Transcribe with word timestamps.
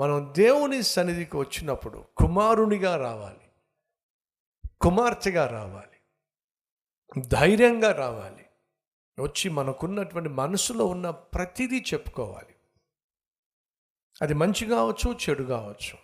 మనం 0.00 0.32
దేవుని 0.36 0.82
సన్నిధికి 0.82 1.36
వచ్చినప్పుడు 1.36 2.04
కుమారునిగా 2.16 2.96
రావాలి. 2.96 3.40
కుమార్తెగా 4.80 5.46
రావాలి. 5.46 5.98
ధైర్యంగా 7.26 7.92
రావాలి. 7.92 8.46
వచ్చి 9.22 9.50
మనకున్నటువంటి 9.50 10.28
మనసులో 10.28 10.86
ఉన్న 10.86 11.10
ప్రతిదీ 11.10 11.84
చెప్పుకోవాలి. 11.94 12.54
అది 14.22 14.34
మంచి 14.34 14.66
కావచ్చు 14.66 15.12
చెడు 15.12 15.44
కావచ్చు. 15.44 15.98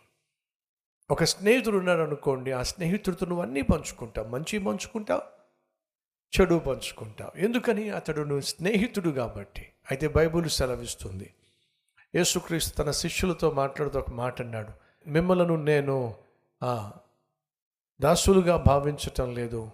ఒక 1.10 1.24
స్నేహితుడు 1.24 1.78
ఉన్నాడు 1.78 2.00
అనుకోండి 2.00 2.52
ఆ 2.52 2.62
స్నేహితుడితో 2.62 3.26
నువ్వు 3.26 3.42
అన్నీ 3.42 3.62
పంచుకుంటావు. 3.62 4.28
మంచి 4.28 4.58
పంచుకుంటావు 4.58 5.22
చెడు 6.40 6.54
పంచుకుంటావు. 6.54 7.38
ఎందుకని? 7.38 7.90
అతడు 7.90 8.20
నువ్వు 8.20 8.40
స్నేహితుడు 8.40 9.10
కాబట్టి. 9.10 9.72
అయితే 9.90 10.08
బైబుల్ 10.08 10.50
సెలవిస్తుంది. 10.50 11.34
యేసుక్రీస్తు 12.14 12.76
తన 12.76 12.90
శిష్యులతో 12.90 13.50
మాట్లాడుతూ 13.50 13.98
ఒక 13.98 14.10
మాట 14.10 14.42
అన్నాడు. 14.42 14.72
మిమ్మలను 15.10 15.56
నేను 15.56 16.14
దాసులుగా 18.00 18.56
భావించటం 18.56 19.34
లేదు. 19.34 19.70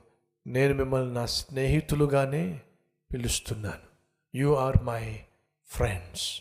నేను 0.47 0.75
మిమ్మల్ని 0.75 1.15
నా 1.15 1.27
స్నేహితులుగానే 1.27 2.61
పిలుస్తున్నాను. 3.13 3.87
You 4.35 4.55
are 4.55 4.83
my 4.83 5.21
friends. 5.67 6.41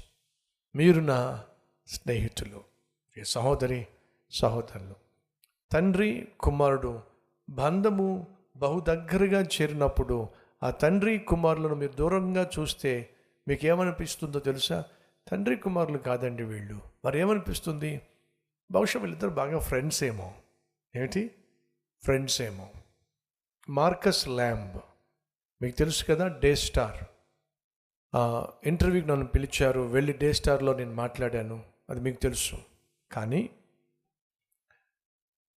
మీరు 0.76 0.99
నా 0.99 1.43
స్నేహితులు. 1.88 2.63
సహోదరి 3.23 3.88
సహోదరులు 4.31 4.95
తండ్రి 5.71 6.27
కుమారుడు 6.40 7.02
బంధము 7.49 8.27
బహు 8.55 8.79
దగ్గరగా 8.79 9.41
చేరినప్పుడు 9.41 10.27
ఆ 10.63 10.70
తండ్రి 10.70 11.18
కుమారులను 11.18 11.76
మీరు 11.76 11.91
దూరంగా 11.91 12.49
చూస్తే 12.59 13.09
మీకు 13.48 13.66
ఏమనిపిస్తుందో 13.66 14.40
తెలుసా? 14.40 14.84
తండ్రి 15.32 15.55
కుమారులు 15.55 15.98
కాదండి 15.98 16.44
వీళ్ళు. 16.44 16.82
మరి 17.05 17.20
ఏమనిపిస్తుంది 17.20 18.02
బహుశా 18.72 18.99
వీళ్ళిద్దరు 18.99 19.30
బాగా 19.30 19.60
ఫ్రెండ్స్ 19.60 20.04
ఏమో. 20.04 20.34
ఏమిటి? 20.96 21.32
ఫ్రెండ్స్ 22.04 22.41
ఏమో. 22.41 22.70
Marcus 23.70 24.30
Lamb. 24.30 24.80
మీకు 25.62 25.76
తెలుసు 25.76 26.05
కదా 26.05 26.27
డే 26.27 26.55
స్టార్. 26.55 27.04
ఇంటర్వ్యూకి 28.68 29.08
నన్ను 29.08 29.27
పిలిచారు 29.27 29.80
వెళ్ళి 29.80 30.13
డే 30.13 30.34
స్టార్లో 30.34 30.74
నేను 30.74 30.94
మాట్లాడాను. 30.94 31.64
అది 31.90 31.99
మీకు 31.99 32.20
తెలుసు. 32.20 32.55
కానీ 33.12 33.49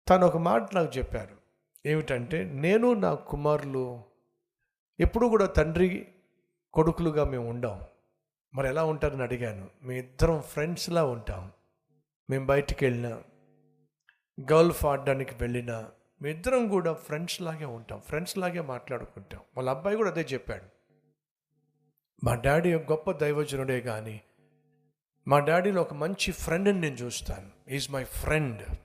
తను 0.10 0.28
ఒక 0.28 0.38
మాట 0.38 0.76
నాకు 0.76 0.98
చెప్పారు. 0.98 1.38
ఏమిటంటే 1.86 2.44
నేను 2.44 2.94
నా 2.94 3.16
కుమారులు 3.16 4.04
ఎప్పుడు 5.00 5.28
కూడా 5.28 5.46
తండ్రి 5.46 6.08
కొడుకులుగా 6.74 7.24
మేము 7.24 7.50
ఉండాం. 7.50 7.82
మరి 8.56 8.68
ఎలా 8.68 8.84
ఉంటారని 8.84 9.24
అడిగాను. 9.24 9.70
మీ 9.84 10.00
ఇద్దరం 10.00 10.42
ఫ్రెండ్స్లా 10.42 11.04
ఉంటాం. 11.04 11.52
మేము 12.30 12.46
బయటికి 12.46 12.86
వెళ్ళినా 12.86 13.24
గల్ఫ్ 14.52 14.86
ఆడడానికి 14.86 15.36
వెళ్ళినా 15.42 15.92
మీ 16.22 16.30
ఇద్దరం 16.30 16.68
కూడా 16.68 16.94
ఫ్రెండ్స్ 16.94 17.42
లాగే 17.42 17.66
ఉంటాం. 17.66 18.02
ఫ్రెండ్స్ 18.02 18.38
లాగే 18.38 18.62
మాట్లాడుకుంటాం. 18.62 19.42
వాళ్ళ 19.56 19.70
అబ్బాయి 19.70 19.98
కూడా 19.98 20.10
అదే 20.10 20.22
చెప్పాడు. 20.22 20.64
మా 22.24 22.36
డాడీ 22.36 22.74
ఒక 22.74 22.92
గొప్ప 22.92 23.12
దైవజనుడే 23.12 23.82
కానీ 23.82 24.22
మా 25.28 25.40
డాడీలో 25.40 25.82
ఒక 25.82 25.94
మంచి 25.94 26.32
ఫ్రెండ్ని 26.32 26.82
నేను 26.82 26.96
చూస్తాను. 26.96 27.52
ఈజ్ 27.70 27.92
మై 27.92 28.04
ఫ్రెండ్ 28.04 28.76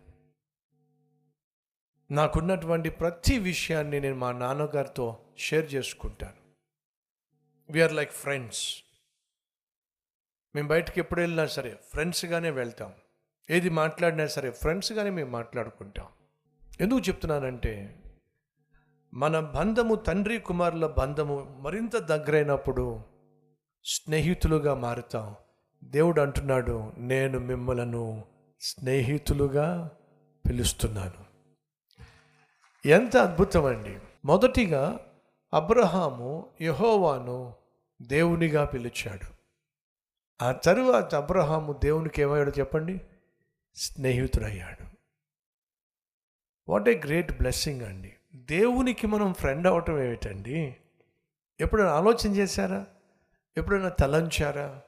నాకున్నటువంటి 2.11 2.91
ప్రతి 2.91 3.39
విషయాన్ని 3.39 4.01
నేను 4.01 4.17
మా 4.17 4.33
నాన్నగారితో 4.33 5.19
షేర్ 5.39 5.75
చేసుకుంటాను. 5.75 6.45
వీఆర్ 7.73 7.93
లైక్ 7.93 8.13
ఫ్రెండ్స్ 8.13 8.83
మేము 10.55 10.69
బయటకు 10.69 10.99
ఎప్పుడు 10.99 11.21
వెళ్ళినా 11.21 11.47
సరే 11.47 11.77
ఫ్రెండ్స్గానే 11.93 12.51
వెళ్తాం. 12.51 12.93
ఏది 13.51 13.71
మాట్లాడినా 13.71 14.27
సరే 14.27 14.51
ఫ్రెండ్స్గానే 14.51 15.11
మేము 15.11 15.31
మాట్లాడుకుంటాం. 15.31 16.07
ఎందుకు 16.81 17.01
చెప్తున్నానంటే 17.01 18.03
మన 19.15 19.41
బంధము 19.41 19.95
తండ్రి 19.95 20.39
కుమారుల 20.39 20.87
బంధము 20.87 21.57
మరింత 21.61 21.97
దగ్గరైనప్పుడు 21.97 23.01
స్నేహితులుగా 23.85 24.75
మారుతాం. 24.75 25.35
దేవుడు 25.85 26.21
అంటున్నాడు 26.21 26.93
నేను 26.99 27.39
మిమ్మలను 27.39 28.25
స్నేహితులుగా 28.61 29.91
పిలుస్తున్నాను. 30.49 31.25
ఎంత 32.89 33.17
అద్భుతం 33.17 33.65
అండి 33.65 33.99
మొదటిగా 34.25 35.01
అబ్రహాము 35.55 36.51
యహోవాను 36.61 37.55
దేవునిగా 38.03 38.65
పిలిచాడు. 38.65 39.34
ఆ 40.43 40.53
తరువాత 40.53 41.15
అబ్రహాము 41.15 41.73
దేవునికి 41.73 42.23
ఏమయ్యాడు 42.23 42.53
చెప్పండి? 42.59 43.01
స్నేహితుడయ్యాడు. 43.75 44.85
వాట్ 46.69 46.89
ఏ 46.89 46.99
గ్రేట్ 46.99 47.33
బ్లెస్సింగ్ 47.33 47.83
అండి. 47.83 48.15
దేవునికి 48.35 49.07
మనం 49.07 49.35
ఫ్రెండ్ 49.35 49.67
అవటం 49.67 50.03
ఏమిటండి? 50.03 50.77
ఎప్పుడైనా 51.61 51.91
ఆలోచన 51.91 52.35
చేశారా? 52.35 52.87
ఎప్పుడైనా 53.57 53.89
తలంచారా? 53.89 54.81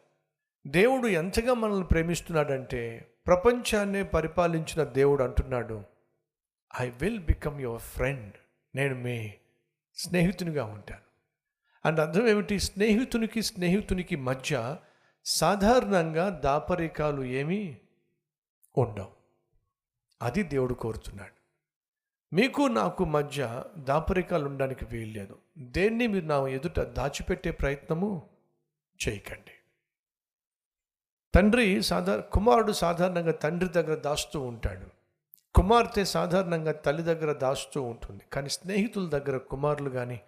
దేవుడు 0.66 1.08
ఎంతగా 1.08 1.54
మనల్ని 1.54 1.86
ప్రేమిస్తున్నాడంటే 1.86 3.10
ప్రపంచాన్నే 3.26 4.02
పరిపాలించిన 4.02 4.84
దేవుడు 4.84 5.22
అంటున్నాడు 5.22 5.82
I 6.80 6.88
will 6.88 7.20
become 7.20 7.60
your 7.60 7.80
friend 7.80 8.34
నేను 8.76 8.94
మీ 8.94 9.34
స్నేహితునిగా 9.94 10.64
ఉంటాను. 10.64 11.00
అండ్ 11.86 12.00
అర్థం 12.00 12.28
ఏమిటి? 12.28 12.60
స్నేహితునికి 12.60 13.42
స్నేహితునికి 13.42 14.16
మధ్య 14.16 14.76
సాధారణంగా 15.26 16.28
దాపరికాలు 16.28 17.22
ఏమీ 17.22 17.76
ఉండవు. 18.78 19.12
అది 20.22 20.42
దేవుడు 20.42 20.75
కోరుతున్నాడు. 20.75 21.37
మీకు 22.34 22.62
నాకు 22.62 23.04
మధ్య 23.04 23.64
దాపరికాలు 23.78 24.44
ఉండడానికి 24.44 24.84
వీల్లేదు 24.84 25.38
దేన్ని 25.59 26.06
మీరు 26.06 26.25
నా 26.25 26.48
ఎదుట 26.48 26.81
దాచిపెట్టే 26.81 27.50
ప్రయత్నము 27.50 28.31
చేయకండి. 29.09 29.50
తండ్రి 31.34 31.82
సాధారణ 31.82 32.20
కుమారుడు 32.20 32.72
సాధారణంగా 32.72 33.32
తండ్రి 33.32 33.69
దగ్గర 33.69 33.98
దాస్తూ 33.98 34.41
ఉంటాడు. 34.41 34.87
కుమార్తె 35.54 36.04
సాధారణంగా 36.04 36.72
తల్లి 36.72 37.03
దగ్గర 37.03 37.32
దాస్తూ 37.32 37.82
ఉంటుంది. 37.82 38.22
కానీ 38.32 38.48
స్నేహితుల 38.48 39.08
దగ్గర 39.08 39.37
కుమారులు 39.37 39.91
కానీ 39.91 40.20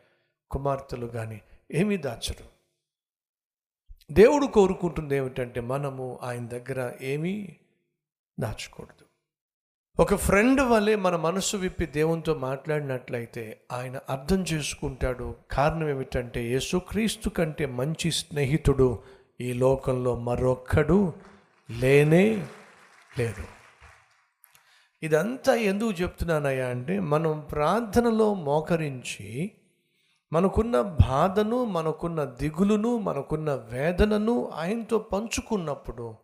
కుమార్తెలు 0.50 1.06
కానీ 1.06 1.42
ఏమీ 1.70 1.96
దాచరు. 1.96 2.57
దేవుడు 4.10 4.46
కోరుకుంటుంది 4.46 5.16
ఏమిటంటే 5.16 5.60
మనము 5.60 6.18
ఆయన 6.22 6.46
దగ్గర 6.46 6.92
ఏమీ 7.00 7.56
దాచకూడదు 8.40 9.04
ఒక 10.02 10.14
ఫ్రెండ్ 10.14 10.60
వలె 10.60 10.96
మన 10.96 11.16
మనసు 11.16 11.56
విప్పి 11.56 11.86
దేవునితో 11.86 12.34
మాట్లాడినట్లయితే 12.34 13.60
ఆయన 13.72 14.00
అర్థం 14.10 14.42
చేసుకుంటాడు. 14.42 15.36
కారణం 15.50 15.88
ఏమిటంటే 15.88 16.44
యేసుక్రీస్తు 16.44 17.28
కంటే 17.28 17.66
మంచి 17.66 18.10
స్నేహితుడు 18.10 19.02
ఈ 19.40 19.52
లోకంలో 19.52 20.18
మరొక్కడు 20.18 21.12
లేనే 21.70 22.46
లేడు. 23.18 23.58
ఇదంతా 25.02 25.54
ఎందుకు 25.54 25.90
చెప్తున్నానయ్యా 25.90 26.68
అంటే 26.68 27.00
మనం 27.00 27.46
ప్రార్థనలో 27.52 28.34
మోకరించి 28.34 29.50
మనకున్న 30.32 30.80
బాధను 30.80 31.64
మనకున్న 31.64 32.24
దిగులును 32.24 32.98
మనకున్న 32.98 33.54
వేదనను 33.54 34.48
ఆయనతో 34.48 34.98
పంచుకున్నప్పుడు 34.98 36.14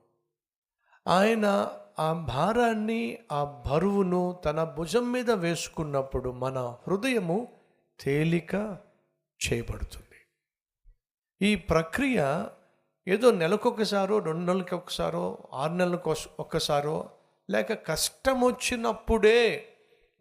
ఆయన 1.07 1.73
ఆ 1.99 2.13
భారాన్ని 2.13 3.19
ఆ 3.33 3.45
బరువును 3.45 4.43
తన 4.45 4.65
భుజం 4.65 5.13
మీద 5.13 5.31
వేసుకున్నప్పుడు 5.31 6.31
మన 6.31 6.77
హృదయము 6.89 7.49
తేలిక 8.01 8.55
చేయబడుతుంది. 9.41 10.21
ఈ 11.43 11.55
ప్రక్రియ 11.55 12.45
ఏదో 13.09 13.31
నెలకొకసారో 13.31 14.19
రెండు 14.19 14.53
నెలలకి 14.53 14.75
ఒకసారో 14.75 15.39
ఆరు 15.55 15.73
నెలలకు 15.73 16.15
ఒక్కసారో 16.41 17.11
లేక 17.51 17.87
కష్టం 17.87 18.41
వచ్చినప్పుడే 18.41 19.69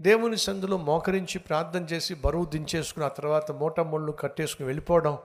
దేవుని 0.01 0.37
సందులో 0.37 0.77
మోకరించి 0.77 1.39
ప్రార్థన 1.39 1.83
చేసి 1.83 2.13
బరువు 2.15 2.45
దించేసుకుని 2.45 3.05
ఆ 3.05 3.09
తర్వాత 3.09 3.51
మూటమొళ్ళు 3.51 4.11
కట్టేసుకుని 4.11 4.65
వెళ్ళిపోవడం 4.65 5.17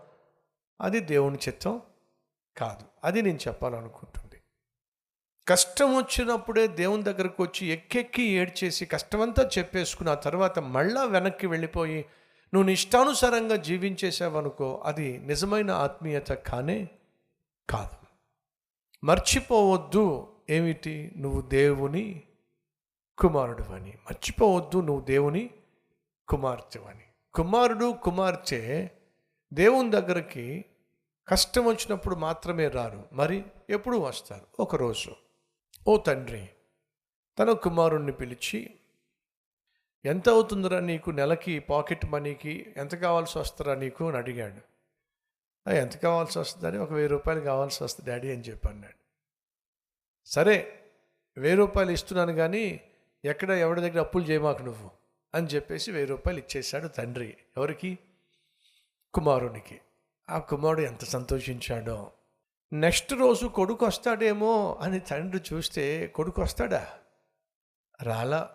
అది 0.81 1.01
దేవుని 1.01 1.37
చిత్తం 1.37 1.83
కాదు. 2.57 2.85
అది 3.05 3.23
నేను 3.23 3.39
చెప్పాలనుకుంటుంది. 3.49 4.43
కష్టం 5.49 5.97
వచ్చినప్పుడే 5.97 6.67
దేవుని 6.67 7.03
దగ్గరకు 7.03 7.43
వచ్చి 7.43 7.67
ఎక్కెక్కి 7.67 8.23
ఏడ్చేసి 8.23 8.87
కష్టమంతా 8.87 9.51
చెప్పేసుకుని 9.59 10.11
ఆ 10.11 10.15
తర్వాత 10.15 10.59
మళ్ళా 10.59 11.05
వెనక్కి 11.05 11.47
వెళ్ళిపోయి 11.47 12.05
నువ్వు 12.55 12.67
నీ 12.67 12.73
ఇష్టానుసారంగా 12.73 13.57
జీవించేసావనుకో 13.57 14.83
అది 14.85 15.19
నిజమైన 15.19 15.71
ఆత్మీయత 15.71 16.29
కానే 16.29 16.89
కాదు. 17.71 18.07
మర్చిపోవద్దు. 19.07 20.33
ఏమిటి? 20.51 21.13
నువ్వు 21.17 21.41
దేవుని 21.41 22.23
కుమారుడు 23.19 23.63
అని. 23.63 23.91
మర్చిపోవద్దు 23.91 24.81
నువ్వు 24.81 25.05
దేవుని 25.05 25.51
కుమార్తె 26.29 26.79
అని 26.79 27.05
కుమారుడు 27.35 27.93
కుమార్తె 28.03 28.89
దేవుని 29.53 29.91
దగ్గరికి 29.91 30.65
కష్టం 31.29 31.65
వచ్చినప్పుడు 31.67 32.15
మాత్రమే 32.15 32.69
రారు. 32.69 33.09
మరి 33.13 33.45
ఎప్పుడు 33.71 33.97
వస్తారు? 33.97 34.47
ఒకరోజు. 34.61 35.13
ఓ 35.89 35.97
తండ్రి 35.97 36.49
తన 37.39 37.53
కుమారుణ్ణి 37.53 38.13
పిలిచి 38.13 38.71
ఎంత 40.05 40.29
అవుతుందిరా 40.29 40.81
నీకు? 40.81 41.11
నెలకి 41.11 41.59
పాకెట్ 41.59 42.07
మనీకి 42.07 42.75
ఎంత 42.77 42.95
కావాల్సి 42.95 43.39
వస్తారా 43.39 43.75
నీకు? 43.75 44.09
అని 44.09 44.17
అడిగాడు. 44.17 44.69
ఎంత 45.71 45.97
కావాల్సి 45.97 46.39
వస్తుందని 46.39 46.79
ఒక 46.79 46.93
వెయ్యి 46.93 47.09
రూపాయలు 47.09 47.41
కావాల్సి 47.41 47.85
వస్తుంది 47.85 48.11
డాడీ 48.11 48.33
అని 48.33 48.41
చెప్పి 48.41 48.69
అన్నాడు 48.69 48.95
సరే 50.27 50.85
వెయ్యి 51.37 51.57
రూపాయలు 51.57 51.91
ఇస్తున్నాను 51.91 52.33
కానీ 52.33 52.81
ఎక్కడ 53.25 53.51
ఎవరి 53.51 53.81
దగ్గర 53.81 54.01
అప్పులు 54.01 54.25
చేయమాకు 54.25 54.63
నువ్వు? 54.63 54.91
అని 55.35 55.47
చెప్పేసి 55.47 55.91
వెయ్యి 55.91 56.07
రూపాయలు 56.07 56.39
ఇచ్చేశాడు 56.39 56.89
తండ్రి. 56.89 57.37
ఎవరికి? 57.57 57.99
కుమారునికి. 59.15 59.81
ఆ 60.31 60.39
కుమారుడు 60.39 60.81
ఎంత 60.81 61.05
సంతోషించాడో. 61.05 62.13
నెక్స్ట్ 62.73 63.13
రోజు 63.13 63.47
కొడుకు 63.47 63.87
వస్తాడేమో 63.87 64.79
అని 64.81 65.01
తండ్రి 65.01 65.41
చూస్తే 65.53 66.07
కొడుకు 66.07 66.43
వస్తాడా? 66.43 66.89
రాలా. 68.03 68.51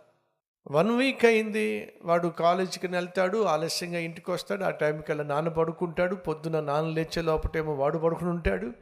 వన్ 0.71 0.97
వీక్ 0.97 1.25
అయింది. 1.25 1.93
వాడు 2.01 2.27
కాలేజీకి 2.27 2.87
వెళ్తాడు 2.87 3.43
ఆలస్యంగా 3.43 3.99
ఇంటికి 3.99 4.31
వస్తాడు. 4.31 4.63
ఆ 4.63 4.69
టైంకి 4.69 5.11
అలా 5.11 5.23
నాన్న 5.23 5.49
పడుకుంటాడు. 5.49 6.15
పొద్దున 6.15 6.59
నాన్న 6.59 6.89
లేచే 6.89 7.21
లోపటేమో 7.21 7.73
వాడు 7.73 7.97
పడుకుని 7.97 8.29
ఉంటాడు. 8.29 8.73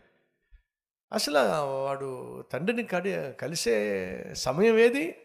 అసలు 1.13 1.37
వాడు 1.83 2.41
తండ్రిని 2.41 2.83
కడి 2.83 3.31
కలిసే 3.31 4.33
సమయం 4.33 4.77
ఏది? 4.77 5.20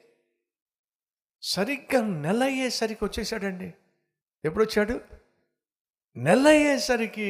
సరిగ్గా 1.49 2.07
నెల 2.07 2.45
అయ్యేసరికి 2.45 3.05
వచ్చేసాడండి. 3.05 3.75
ఎప్పుడు 4.45 4.65
వచ్చాడు 4.65 5.01
నెల 6.17 6.49
అయ్యేసరికి 6.49 7.25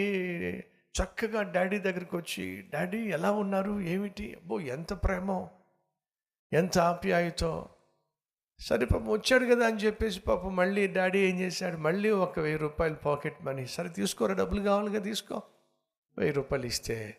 చక్కగా 1.03 1.43
డాడీ 1.43 1.79
దగ్గరికి 1.79 2.17
వచ్చి 2.17 2.65
డాడీ 2.75 2.99
ఎలా 2.99 3.33
ఉన్నారు? 3.33 3.81
ఏమిటి? 3.81 4.35
అబ్బో 4.35 4.61
ఎంత 4.61 4.93
ప్రేమో 4.93 5.51
ఎంత 6.53 6.79
ఆప్యాయతో. 6.79 7.69
సరే 8.61 8.87
పాపం 8.87 9.09
వచ్చాడు 9.09 9.45
కదా 9.45 9.67
అని 9.67 9.77
చెప్పేసి 9.77 10.21
పాపం 10.21 10.57
మళ్ళీ 10.57 10.87
డాడీ 10.87 11.19
ఏం 11.19 11.41
చేశాడు? 11.41 11.77
మళ్ళీ 11.77 12.11
ఒక 12.11 12.39
వెయ్యి 12.39 12.59
రూపాయలు 12.59 12.95
పాకెట్ 12.95 13.43
మనీ. 13.43 13.67
సరే 13.67 13.89
తీసుకోరా 13.89 14.35
డబ్బులు 14.35 14.63
కావాలిగా 14.63 15.01
తీసుకో. 15.01 15.43
వెయ్యి 16.19 16.35
రూపాయలు 16.35 16.67
ఇస్తే. 16.67 17.17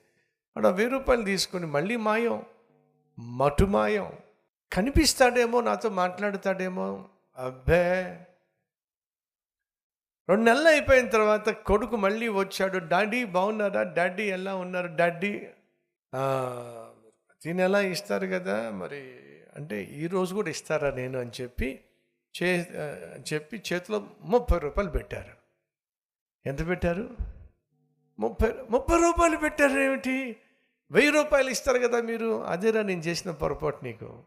వాడు 0.57 0.67
ఆ 0.67 0.71
వెయ్యి 0.71 0.91
రూపాయలు 0.91 1.23
తీసుకొని 1.23 1.65
మళ్ళీ 1.65 1.95
మాయం. 1.95 2.43
మటు 3.19 3.65
మాయం 3.65 4.11
కనిపిస్తాడేమో 4.73 5.61
నాతో 5.61 5.89
మాట్లాడతాడేమో 5.89 7.09
అబ్బే. 7.37 8.03
రెండు 10.29 10.43
నెలలు 10.43 10.67
అయిపోయిన 10.67 11.09
తర్వాత 11.09 11.49
కొడుకు 11.49 11.95
మళ్ళీ 11.95 12.27
వచ్చాడు. 12.27 12.77
డాడీ 12.77 13.25
బాగున్నారా? 13.25 13.83
డాడీ 13.83 14.23
ఎలా 14.23 14.55
ఉన్నారు? 14.55 14.87
డాడీ. 14.95 15.39
ప్రతి 17.03 17.53
నెల 17.53 17.75
ఇస్తారు 17.75 18.27
కదా 18.27 18.69
మరి 18.69 19.13
అంటే 19.55 19.83
ఈరోజు 19.83 20.35
కూడా 20.35 20.49
ఇస్తారా 20.49 20.91
నేను? 20.91 21.19
అని 21.19 21.31
చెప్పి 21.41 21.79
చే 22.43 22.67
చెప్పి 23.33 23.63
చేతిలో 23.73 24.07
ముప్పై 24.21 24.59
రూపాయలు 24.59 24.91
పెట్టారు. 24.91 25.31
ఎంత 26.45 26.67
పెట్టారు? 26.67 27.17
ముప్పై 28.19 28.53
ముప్పై 28.69 28.97
రూపాయలు 28.97 29.37
పెట్టారు 29.37 29.79
ఏమిటి 29.79 30.37
వెయ్యి 30.91 31.11
రూపాయలు 31.11 31.49
ఇస్తారు 31.49 31.79
కదా 31.79 32.01
మీరు. 32.01 32.43
అదేరా 32.43 32.81
నేను 32.81 33.01
చేసిన 33.01 33.31
పొరపాటు 33.31 33.83
నీకు. 33.83 34.23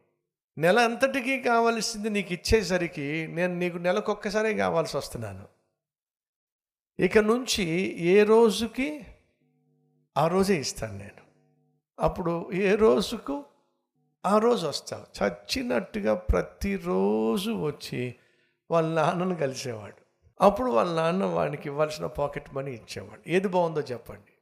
నెల 0.59 0.79
అంతటికీ 0.79 1.43
కావాల్సింది 1.43 2.11
నీకు 2.11 2.33
ఇచ్చేసరికి 2.33 3.27
నేను 3.27 3.55
నీకు 3.55 3.79
నెలకొక్కసారే 3.79 4.55
కావాల్సి 4.55 4.97
వస్తున్నాను 4.97 5.47
ఇక 7.01 7.19
నుంచి 7.19 7.65
ఏ 8.03 8.25
రోజుకి 8.25 9.01
ఆ 10.17 10.27
రోజే 10.27 10.57
ఇస్తాను 10.57 10.99
నేను. 10.99 11.21
అప్పుడు 12.01 12.51
ఏ 12.53 12.75
రోజుకు 12.75 13.45
ఆ 14.27 14.39
రోజు 14.39 14.67
వస్తావు. 14.67 15.25
చచ్చినట్టుగా 15.25 16.15
ప్రతిరోజు 16.15 17.51
వచ్చి 17.51 18.15
వాళ్ళ 18.71 18.95
నాన్నను 18.95 19.35
కలిసేవాడు. 19.35 19.95
అప్పుడు 20.41 20.71
వాళ్ళ 20.71 20.95
నాన్న 20.95 21.25
వాడికి 21.25 21.69
ఇవ్వాల్సిన 21.69 22.07
పాకెట్ 22.07 22.55
మనీ 22.55 22.71
ఇచ్చేవాడు. 22.71 23.23
ఏది 23.27 23.49
బాగుందో 23.49 23.81
చెప్పండి. 23.81 24.33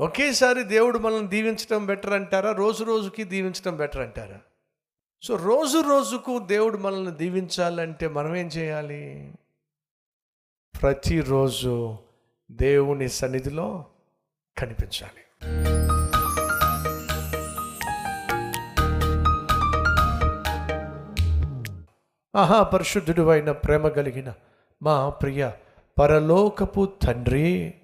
ఒకేసారి 0.00 0.62
దేవుడు 0.62 0.98
మనల్ని 0.98 1.28
దీవించడం 1.28 1.86
బెటర్ 1.86 2.12
అంటారా 2.12 2.52
రోజు 2.52 2.84
రోజుకి 2.84 3.24
దీవించడం 3.24 3.76
బెటర్ 3.76 4.00
అంటారా 4.00 4.40
సో 5.22 5.36
రోజు 5.36 5.78
రోజుకు 5.78 6.38
దేవుడు 6.38 6.76
మనల్ని 6.78 7.12
దీవించాలంటే 7.12 8.08
మనం 8.08 8.36
ఏం 8.36 8.46
చేయాలి? 8.46 9.32
ప్రతిరోజు 10.82 11.96
దేవుని 12.50 13.08
సన్నిధిలో 13.08 13.84
కనిపించాలి. 14.58 15.22
ఆహా 22.36 22.62
పరిశుద్ధుడు 22.62 23.22
అయిన 23.22 23.52
ప్రేమ 23.52 23.88
కలిగిన 23.88 24.34
మా 24.82 25.08
ప్రియ 25.08 25.50
పరలోకపు 25.98 26.92
తండ్రి 27.02 27.74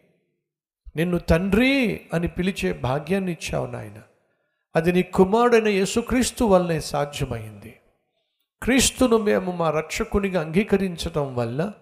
నిన్ను 0.96 1.18
తండ్రి 1.18 2.00
అని 2.12 2.28
పిలిచే 2.28 2.72
భాగ్యాన్ని 2.72 3.32
ఇచ్చావు 3.32 3.66
నాయన. 3.66 4.02
అది 4.76 4.92
నీ 4.92 5.02
కుమారుడైన 5.02 5.68
యేసుక్రీస్తు 5.68 6.44
వల్లనే 6.44 6.80
సాధ్యమైంది. 6.80 7.74
క్రీస్తును 8.62 9.16
మేము 9.18 9.52
మా 9.52 9.70
రక్షకునిగా 9.70 10.40
అంగీకరించడం 10.40 11.34
వల్ల 11.34 11.72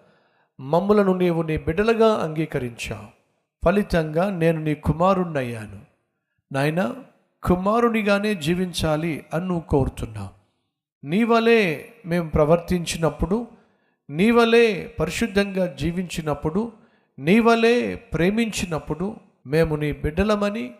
మమ్ములను 0.59 1.13
నీవు 1.17 1.41
నీ 1.41 1.57
బిడ్డలుగా 1.57 2.13
అంగీకరించావు. 2.13 3.07
ఫలితంగా 3.65 4.29
నేను 4.29 4.61
నీ 4.61 4.75
కుమారుణ్ణయ్యాను. 4.75 5.81
నాయన 6.51 6.95
కుమారునిగానే 7.43 8.35
జీవించాలి 8.35 9.25
అని 9.33 9.45
నువ్వు 9.45 9.61
కోరుతున్నావు 9.61 10.29
నీ 11.05 11.23
వలే 11.23 11.93
మేము 12.05 12.29
ప్రవర్తించినప్పుడు 12.29 13.47
నీ 14.09 14.31
వలే 14.31 14.95
పరిశుద్ధంగా 14.99 15.75
జీవించినప్పుడు 15.75 16.71
నీ 17.19 17.39
వలే 17.39 17.95
ప్రేమించినప్పుడు 17.95 19.15
మేము 19.47 19.75
నీ 19.75 19.91
బిడ్డలమని 19.91 20.71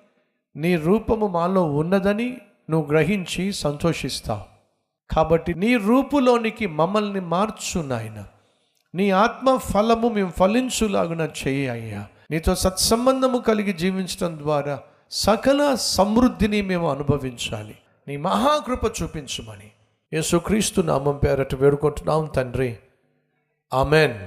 నీ 0.55 0.75
రూపము 0.75 1.27
మాలో 1.27 1.63
ఉన్నదని 1.63 2.37
నువ్వు 2.69 2.89
గ్రహించి 2.89 3.53
సంతోషిస్తావు 3.53 4.41
కాబట్టి 5.13 5.53
నీ 5.53 5.75
రూపులోనికి 5.75 6.67
మమ్మల్ని 6.67 7.19
మార్చు 7.19 7.81
నాయన. 7.81 8.25
నీ 8.95 9.09
ఆత్మ 9.09 9.57
ఫలము 9.57 10.09
మేము 10.09 10.31
ఫలించులాగున 10.39 11.29
చేయి 11.47 11.69
అయ్యా. 11.69 12.07
నీతో 12.31 12.55
సత్సంబంధము 12.55 13.37
కలిగి 13.37 13.73
జీవించడం 13.73 14.37
ద్వారా 14.37 14.79
సకల 15.11 15.75
సమృద్ధిని 15.75 16.61
మేము 16.61 16.91
అనుభవించాలి. 16.91 17.77
నీ 18.07 18.17
మహాకృప 18.17 19.01
చూపించుమని. 19.03 19.71
యేసుక్రీస్తు 20.13 20.81
నామం 20.81 21.19
పేరట 21.23 21.55
వేడుకుంటున్నాం 21.55 22.25
తండ్రి. 22.25 22.77
ఆమెన్. 23.73 24.13